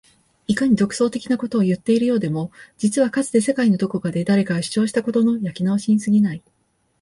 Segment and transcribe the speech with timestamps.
[0.47, 6.41] いかに独創的なことを言っているようでいても実はかつて世界のどこかで誰かが主張したことの焼き直しに過ぎない